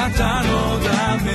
[0.00, 1.30] なたのため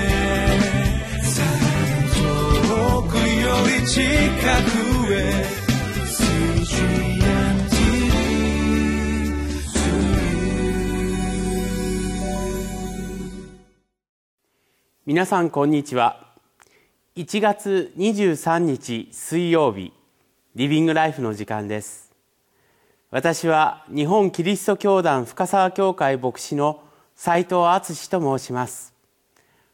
[2.16, 5.46] 遠くより近くへ
[15.06, 16.26] 皆さんこんにちは
[17.16, 19.94] 1月23日水曜日
[20.56, 22.12] リビングライフの時間です。
[23.12, 26.82] 私は日本キリスト教団深沢教会牧師の
[27.16, 28.94] 斉藤敦と申します。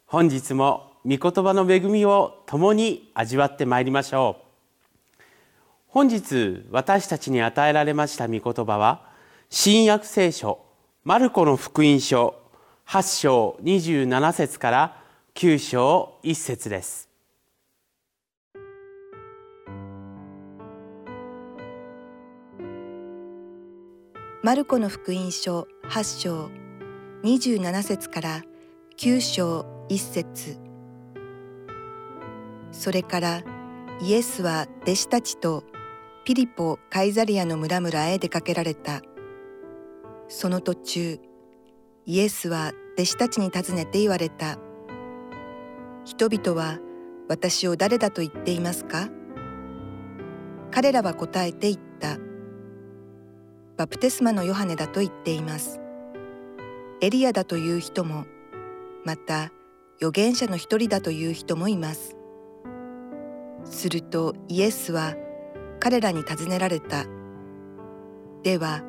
[0.06, 5.22] 本日も御言葉の恵みを共に味わってまいりましょう。
[5.88, 9.02] 本日私たちに与えられました御言葉は
[9.50, 10.60] 新約聖書
[11.04, 12.36] マルコの福音書
[12.88, 15.04] 8章27節から
[15.34, 17.10] 9章1節です。
[24.44, 26.61] マルコの福音書8章
[27.24, 28.42] 27節から
[28.98, 30.58] 9章1節。
[32.72, 33.44] それから
[34.02, 35.64] イエスは弟子たちと
[36.26, 39.02] ピリポ・カイザリアの村々へ出かけられた。
[40.30, 41.20] その途中
[42.08, 44.58] イエスは弟子たちに尋ねて言われた。
[46.06, 46.80] 人々は
[47.30, 49.10] 私を誰だと言っていますか？
[50.72, 52.18] 彼らは答えて言った。
[53.78, 55.81] バプテスマのヨハネだと言っています。
[57.04, 58.26] エリアだという人も、
[59.04, 59.52] また
[59.98, 62.16] 預言者の一人だという人もいます。
[63.66, 65.16] するとイエスは
[65.80, 67.06] 彼らに尋ねられた。
[68.44, 68.84] では、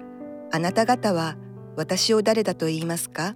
[0.52, 1.36] あなた方は
[1.74, 3.34] 私を誰だと言いますか？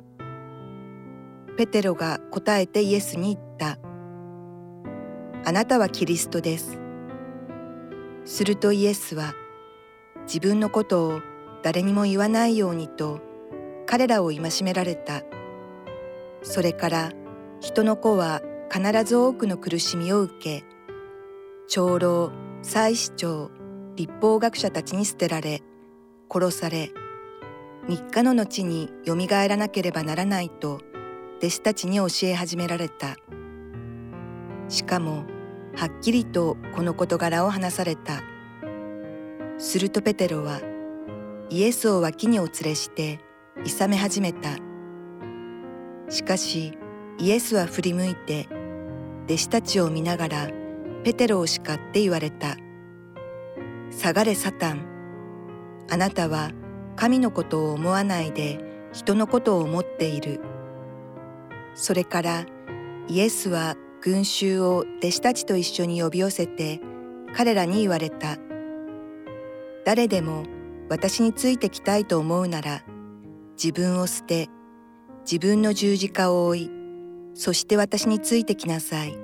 [1.56, 3.78] ペテロが答えてイエスに言った。
[5.46, 6.78] あなたはキリストです。
[8.26, 9.32] するとイエスは
[10.26, 11.20] 自分のことを
[11.62, 13.20] 誰にも言わないようにと
[13.86, 15.22] 彼らを戒められた。
[16.42, 17.12] それから
[17.60, 20.64] 人の子は必ず多くの苦しみを受け
[21.68, 22.30] 長老
[22.62, 23.50] 祭司長
[23.96, 25.62] 立法学者たちに捨てられ
[26.30, 26.92] 殺され
[27.88, 30.80] 3日の後によみがえらなければならないと
[31.38, 33.16] 弟子たちに教え始められた。
[34.68, 35.24] しかも
[35.74, 38.22] はっきりとこの事柄を話された。
[39.58, 40.60] するとペテロは
[41.50, 43.20] 「イエスを脇にお連れして
[43.64, 44.50] 諌め始めた。
[46.08, 46.78] しかし
[47.18, 48.48] イエスは振り向いて
[49.24, 50.50] 弟子たちを見ながら
[51.02, 52.56] ペテロを叱って言われた。
[53.90, 54.86] 下がれサタン。
[55.90, 56.50] あなたは
[56.96, 58.60] 神のことを思わないで
[58.92, 60.40] 人のことを思っている。
[61.74, 62.46] それから
[63.08, 66.80] イエスは群衆を弟子たちと一緒に呼び寄せて
[67.34, 68.36] 彼らに言われた。
[69.84, 70.44] 誰でも
[70.88, 72.82] 私についてきたいと思うなら
[73.62, 74.48] 自分を捨て
[75.20, 76.70] 自分の十字架を追い
[77.34, 79.18] そして私についてきなさい。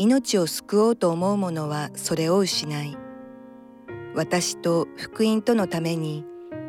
[0.00, 2.96] 命を救おうと思う者はそれを失い
[4.14, 6.24] 私と福音とのために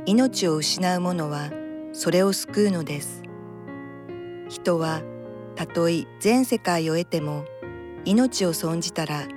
[0.07, 1.51] 命を失う者は
[1.91, 3.21] それを救うのです。
[4.50, 5.03] 人は
[5.56, 7.45] たとえ全世界を得ても
[8.03, 9.27] 命を損じたら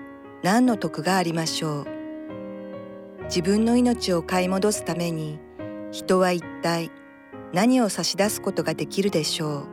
[0.42, 1.86] 何の得がありましょう。
[3.24, 5.38] 自分の命を買い戻すために
[5.92, 6.90] 人は一体
[7.52, 9.66] 何を差し出すことができるでしょう。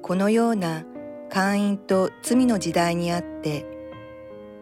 [0.00, 0.84] このような
[1.30, 3.66] 会員と罪の時代にあって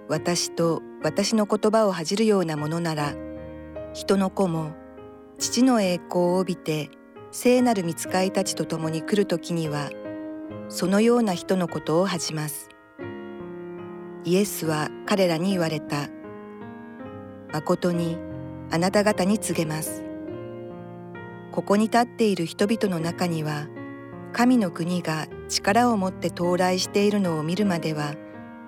[0.08, 3.14] 私と私の言葉を恥じるようなものなら
[3.92, 4.72] 人の子も
[5.38, 6.90] 父の栄光を帯びて
[7.30, 9.90] 聖なる見つかいたちと共に来る時には
[10.68, 12.68] そのような人のことを恥じます。
[14.24, 16.08] イエスは彼らに言われた
[17.52, 18.16] 「誠に
[18.72, 20.02] あなた方に告げます。
[21.52, 23.68] ここに立っている人々の中には、
[24.32, 28.14] 神の国が力を持って到来しているのを見るまでは、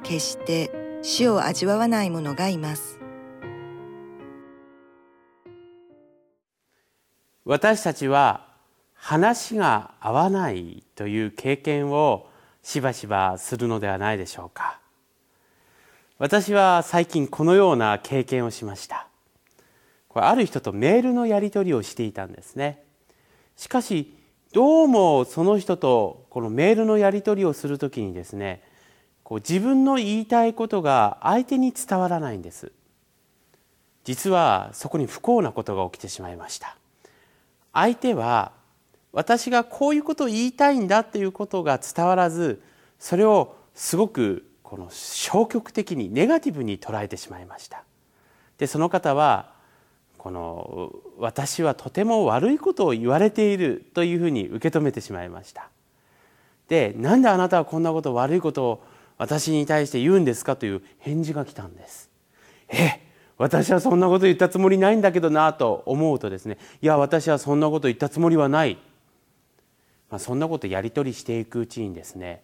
[0.02, 0.70] 決して
[1.00, 3.00] 死を味わわない者がいます。
[7.46, 8.46] 私たちは
[8.92, 12.28] 話が合わないという経験を
[12.62, 14.80] しばしばするのではないでしょうか。
[16.18, 19.08] 私は最近このような経験をしました
[20.14, 22.80] これある人とメールのやり取りをしていたんですね。
[23.56, 24.14] しかし
[24.52, 28.62] どうもその人とこのメールのやり取りをするときにですね
[29.24, 32.70] こう自分の言いたいことが相手に伝わらないんです。
[34.04, 36.76] 実はそこに不幸なことが起きてしまいました。
[37.72, 38.52] 相手は
[39.10, 42.62] 私がこういうことを言いたいんだということが伝わらず
[43.00, 47.82] それをすごくこの消極的にネガティブに捉えてしまいました。
[48.58, 49.53] でその方は
[50.24, 55.68] この私はとても悪いことを言われているというふうに受け止めてしまいました。
[56.66, 58.84] でなんであなたはこんなこと悪いことを
[59.18, 62.08] 私に対して言うんですかという返事が来たんです。
[62.70, 63.02] え
[63.36, 68.78] 私はそんなこと言ったつもりないんだけどなと思うとですねいや私はそんなこと言ったつもりはない、
[70.08, 72.42] まあ、そんなことやり取りしていくうちにですね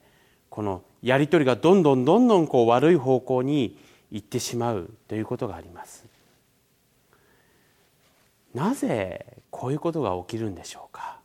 [0.51, 3.79] このやり取りがどんどんどんどんこう悪い方向に
[4.11, 6.10] 行ってしまうということがあります。
[8.55, 11.21] なぜこういうことが起きるんでしょうか？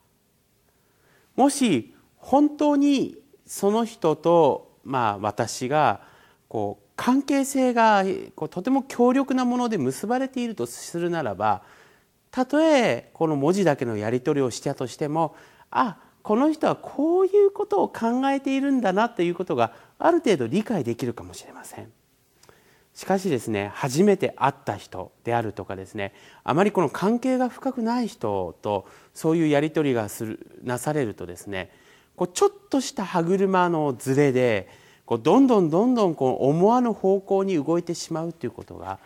[1.35, 6.01] もし本当にその人とまあ私が
[6.47, 8.03] こう関係性が
[8.35, 11.63] こうとても強力なもので結ばれているとするならば
[12.31, 15.35] たとえこの文字だけのやり取りをしたとしても
[15.71, 21.91] あこの人はこういうことを考えているんだなということがある程度理解できるかもしれません。
[22.95, 26.13] しかしですね初めて会った人であるとかですね
[26.45, 31.71] あまりこの関係が深くない人とそういうやり取りがするなされるとですね
[32.15, 34.69] こうちょっとした歯車のずれで
[35.05, 38.99] こうどんどんどんどんこう思わぬ方向に動いてしまうということが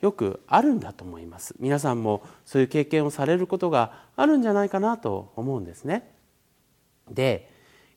[0.00, 6.10] よくあるんだと思います皆さんもそういう経験をされることがあるんじゃないかなと思うんですね。
[7.10, 7.48] で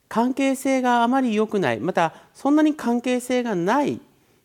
[0.07, 3.99] 関係性があまり良くないまたそんなに関係性がない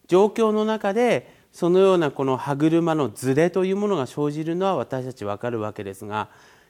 [0.06, 6.28] 状況の中でそのようなこの歯車のズレというものが生じるのは私たち分かるわけですが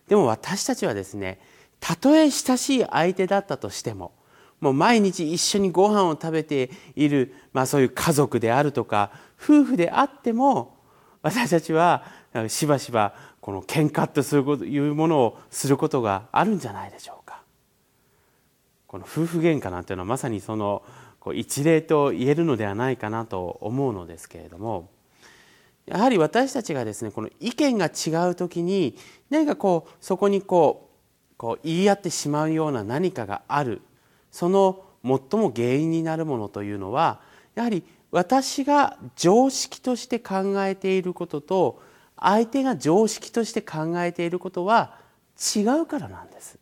[0.09, 1.41] でも私たちはですね
[1.81, 4.13] たとえ親しい相手だったとしても
[4.61, 9.11] もう毎日一緒にご飯を食べている、まあ、そういう家族であるとか
[9.43, 10.77] 夫婦であっても
[11.23, 12.05] 私たちは
[12.49, 17.43] しばしばこの喧嘩とするというものをすることがあるんじゃないでしょうか。
[18.87, 20.83] この夫婦喧嘩なんていうのはまさにその
[21.25, 24.91] こう一例と言えるのではないかなと思うのですけれども
[25.87, 28.99] やはり私たちがですねこの意見が違う時に
[29.31, 30.91] 何かこうそこにこ
[31.33, 33.81] うこう言い合ってしまうような何かがある
[34.31, 37.21] その最も原因になるものというのは
[37.55, 41.83] やはり私が常識として考えていることと
[42.21, 44.99] 相手が常識として考えていることは
[45.57, 46.59] 違うからなんです。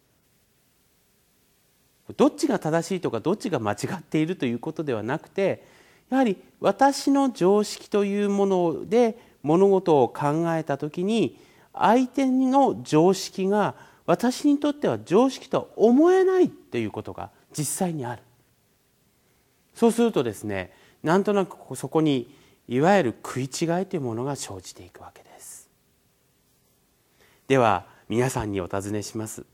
[2.17, 5.65] どっちが正しいとかどっちが間違っているということではなくて
[6.11, 11.39] やはり私の常識というもので物事を考えた時に
[11.73, 13.75] 相手の常識が
[14.05, 18.23] 私にとっては常識とは思えないということが実際にある。
[19.75, 20.73] そうするとですね
[21.03, 22.33] なんとなくそこに
[22.69, 25.69] いわゆる食い違いというものが生じていくわけです。
[27.49, 29.45] では皆さんにお尋ねします。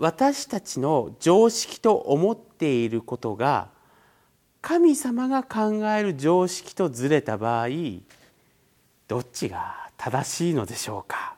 [0.00, 3.68] 私たちの常識と思っていることが
[4.62, 7.68] 神様が考える常識とずれた場合
[9.08, 11.34] どっちが正しいのでしょうか？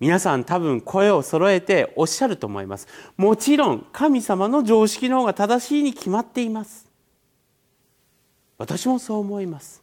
[0.00, 2.88] 皆さん多分声を揃えておっしゃると思います。
[3.16, 6.88] もちろん神様の常識の方が正しいに決まっています。
[8.58, 9.80] 私もそう思います。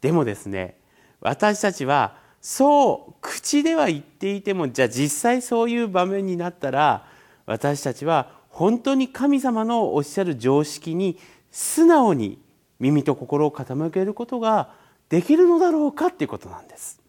[0.00, 0.78] でもですね
[1.20, 7.06] 私たちはそう口では言っていてもじゃあ実際そういう場面になったら
[7.46, 11.18] 私たちは本当に神様のおっしゃる常識に
[11.50, 12.38] 素直に
[12.78, 14.70] 耳と心を傾けることが
[15.08, 17.00] できるのだろうかっていうことなんです。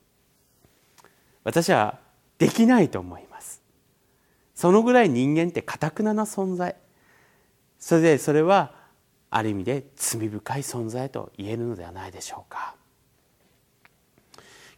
[1.44, 2.00] 私は
[2.38, 3.62] できないと思います。
[4.56, 6.76] そのぐらい人間ってかたくなな存在。
[7.80, 8.74] それでそれは
[9.30, 12.77] ある意味で罪深い存在と言えるのではないでしょうか。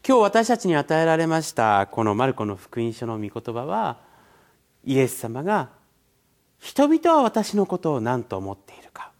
[0.07, 3.97] 今日私たちに与えられましたこのマルコの福音書の御言葉は
[4.85, 5.69] イエス様が
[6.59, 9.11] 人々は私のことを何と思っているか。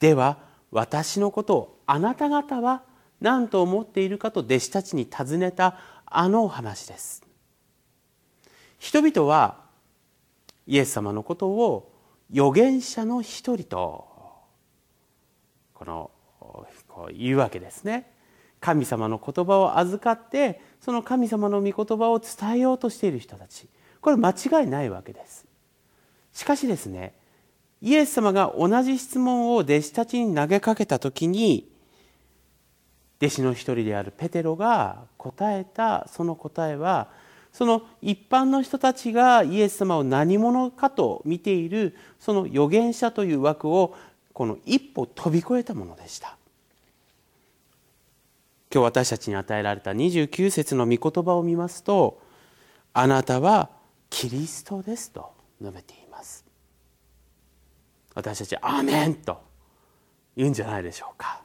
[0.00, 0.38] では
[0.70, 2.82] 私のことをあなた方は
[3.20, 7.22] 何と思っているかと弟子たちに尋ねたあのお話です。
[8.78, 9.62] 人々は
[10.66, 11.92] イエス様のことを
[12.32, 14.06] 預言者の一人と
[15.74, 16.10] この
[16.88, 18.13] こう言うわけですね。
[18.64, 23.68] 神様の言葉を預かってその神様の御言葉を伝えようとしている人たち。
[24.00, 25.44] これ間違いないわけです。
[26.32, 27.12] しかしですね
[27.82, 31.68] イエス様が同じ質問を弟子たちに投げかけた時に
[33.20, 37.08] 弟子の一人であるペテロが答えたその答えは
[37.52, 43.94] その一般の人たちがイエス様を何者かと見ているその預言者という枠を
[44.32, 46.38] この一歩飛び越えたものでした。
[48.74, 52.20] 今日私たちに与えられた29節の御言葉を見ますと
[52.92, 53.70] 「あなたは
[54.10, 56.44] キリストです」と述べています。
[58.16, 59.40] 私たち「アーメン!」と
[60.34, 61.40] 言うんじゃないでしょうか。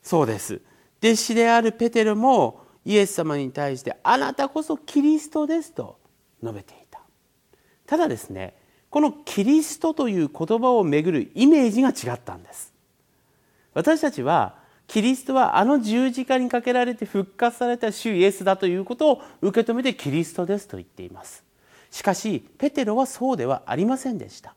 [0.00, 0.62] そうです。
[1.02, 5.98] 弟子であるペテロもイエス様に対してあなたこそキリストですと
[6.40, 7.00] 述べていた。
[7.84, 8.56] ただですね
[8.90, 12.72] このキリストという言葉をめぐるイメージが違ったんです。
[13.74, 21.44] 私たちはキリストはあの十字架にかけられて復活された主イエスだということを受け止めてキリストですと言っています。
[21.90, 24.54] しかしペテロはそうではありませんでした。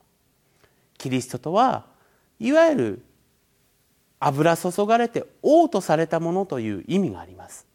[0.97, 1.85] キリストとは
[2.39, 3.05] いわゆる
[4.19, 7.65] 油注がれて王とされたものという意味があります。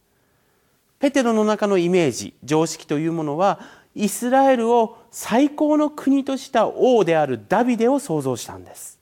[0.99, 3.61] ペテロの中のイメージ常識というものは
[3.95, 8.99] イスラエルを最高の国とした王であるダビデを創造したんです。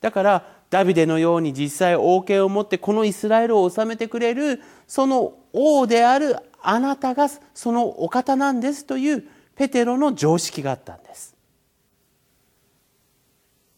[0.00, 9.24] だからダビデのように実際王権を持ってこのイスラエルを治めてくれるその王であるあなたがそのお方なんですという
[9.56, 11.34] ペテロの常識があったんです。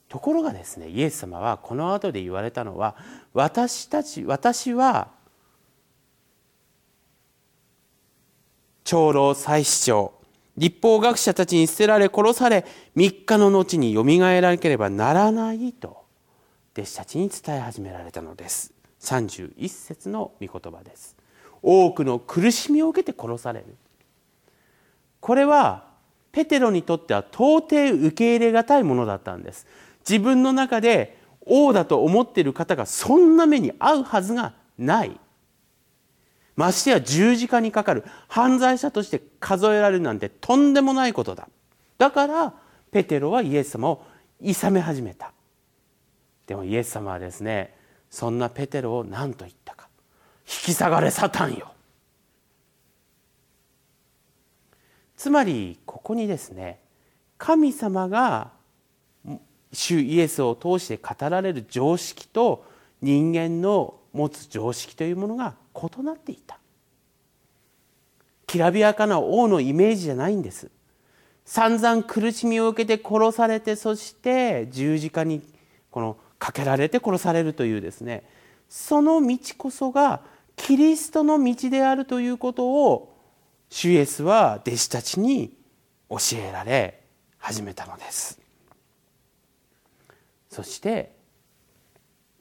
[0.08, 2.96] ところがですねイエス様はこの後で言われたのは
[3.32, 5.08] 私たち私は
[8.84, 10.12] 長老祭司長
[10.58, 16.01] 立法学者たちに捨てられ殺され3日の後によみがえらなければならないと。
[16.74, 18.72] 弟子たちに伝え始められたのです。
[19.00, 21.16] 31節の御言葉です。
[21.62, 23.76] 多くの苦しみを受けて殺される。
[25.20, 25.84] これは
[26.32, 29.66] ペテロにとっては到底受け入れがたいものだったんです。
[30.08, 35.18] 自分の中で王だと思っている方がそんな目に遭うはずがない。
[36.56, 38.04] ましてや十字架にかかる。
[38.28, 41.48] 犯罪者として数えられるなんてとんでもないことだ。
[41.98, 42.54] だから
[42.90, 44.04] ペテロはイエス様を
[44.40, 45.32] 諌め始めた。
[46.46, 47.74] でもイエス様はですね
[48.10, 49.88] そんなペテロを何と言ったか。
[50.46, 51.72] 引き下がれサタンよ。
[55.16, 56.80] つまりここにですね
[57.38, 58.50] 神様が
[59.72, 62.66] 主イエスを通して語られる常識と
[63.00, 66.58] 人間の持つ常識というものが異なっていた。
[68.46, 70.70] きらびやかな王のイメージじゃないんです。
[71.44, 75.42] 散々苦しみを受けて殺されてそして十字架に
[75.90, 78.24] このかけられて殺されるというですね
[78.68, 80.22] その道こそが
[80.56, 83.16] キリストの道であるということを
[83.70, 85.56] 主イエスは弟子たちに
[86.10, 87.04] 教えられ
[87.38, 88.40] 始めたのです。
[90.50, 91.12] そして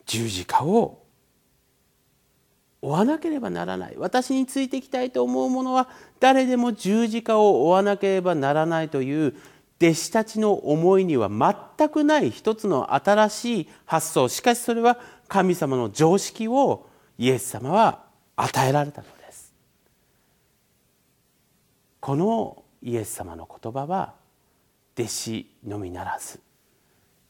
[0.08, 1.04] 十字架を
[2.82, 3.96] 追わなければならない。
[3.98, 5.90] 私についていきたいと思う者は
[6.20, 9.36] 誰でも十字架を追わなければならないという
[9.82, 18.04] 弟子たちの思いには全くない一つの新しい発想しかしそれは神様の常識をイエス様は
[18.36, 19.54] 与えられたのです
[22.00, 24.14] このイエス様の言葉は
[24.96, 26.40] 弟子のみならず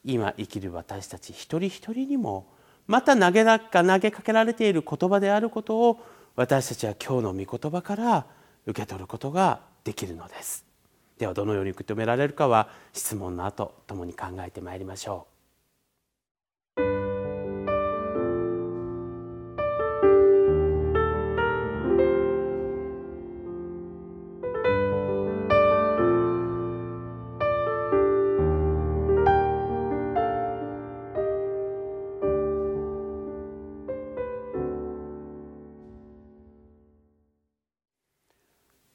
[0.04, 2.52] 今生きる私たち一人一人にも
[2.86, 6.04] また投げか投げかけられている言葉であることを
[6.36, 8.26] 私たちは今日の御言葉から
[8.66, 10.71] 受け取ることができるのです。
[11.22, 15.31] ではどのように受け止められるかは質問の後ともに考えてまいりましょう。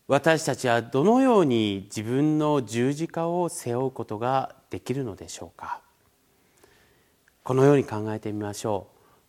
[0.08, 5.82] 私たちはどのように自分の十字架を背負うことができるのでしょうか？
[7.44, 8.88] このように考えてみましょ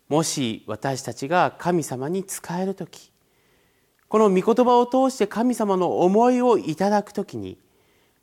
[0.08, 0.14] う。
[0.14, 3.10] もし私たちが神様に仕える時
[4.08, 7.58] この御言葉を通して神様の思いをいただく時に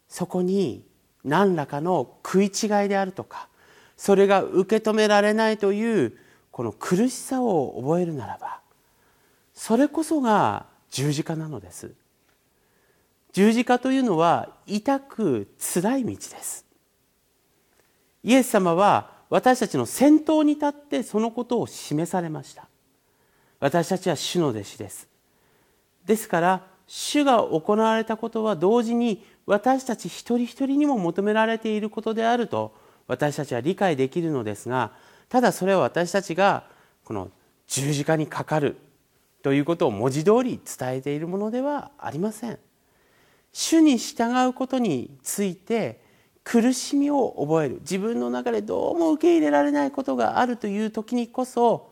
[0.07, 0.83] そこに
[1.25, 3.49] 何らかの食い違いであるとか
[3.97, 6.17] それが受け止められないという
[6.51, 8.61] この苦しさを覚えるならば
[9.53, 11.91] それこそが十字架なのです。
[13.35, 16.65] 十字架というのは痛く辛い道です。
[18.23, 22.69] イエス様は私たちの先頭に立ってそのことを示されました。
[23.59, 25.09] 私たちは主の弟子です。
[26.05, 32.73] ですから主が行われたことは同時に私たち一人一人にも求められていることであると
[33.05, 34.93] 私たちは理解できるのですが
[35.27, 36.63] ただそれは私たちが
[37.03, 37.31] この
[37.67, 38.77] 十字架にかかる
[39.43, 42.59] ということを文字通り伝えているものではありません。
[43.57, 46.01] 主に従うことについて
[46.43, 47.75] 苦しみを覚える。
[47.79, 51.89] 自分の中でどうも受け入れられないことがあるという時にこそ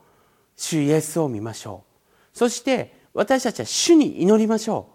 [0.57, 1.85] 主イエスを見ましょ
[2.33, 2.37] う。
[2.37, 4.89] そして私たちは主に祈りましょ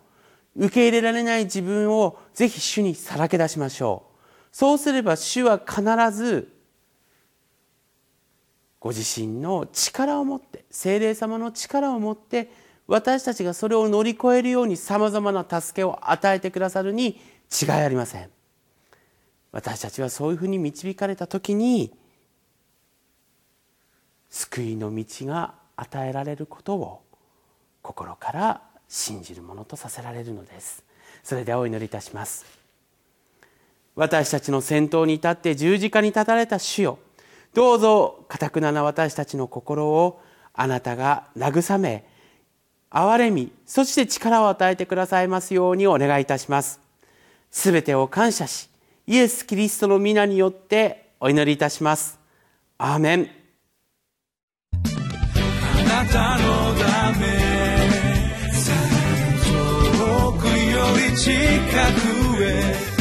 [0.54, 0.66] う。
[0.66, 4.18] 受け入れられない自分をぜひ主にさらけ出しましょう。
[4.52, 5.82] そうすれば主は必
[6.12, 6.52] ず
[8.78, 17.21] ご自身の力を持って精霊様の力を持って私たちがそれを乗り越えるようにさまざまな助けを与えてくださるに
[17.62, 18.30] 違いありません。
[19.52, 21.92] 私たちはそういうふうに導かれた時に
[24.30, 27.02] 救いの道が与えられることを
[27.83, 30.83] 心から信じるものとさせられるのです。
[31.23, 32.47] それではお祈りいたします。
[33.97, 36.99] 私たちの先頭に立って十字架に立たれた主よ。
[37.52, 40.23] どうぞかたくなな私たちの心を
[40.54, 42.07] あなたが慰め
[42.90, 46.80] 憐れみそして力を与えてくださいますようにお願いいたします。
[47.50, 48.68] すべてを感謝し
[49.07, 52.18] イエス・キリストの皆によってお祈りいたします。
[52.76, 53.30] アーメン。
[54.73, 57.26] あなたのため
[59.47, 60.52] 遠くよ
[61.11, 61.33] り近
[62.37, 62.98] くへ